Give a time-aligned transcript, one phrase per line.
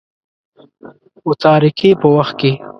[1.25, 2.51] متارکې په وخت کې.